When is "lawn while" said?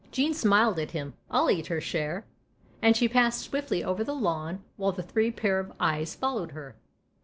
4.15-4.91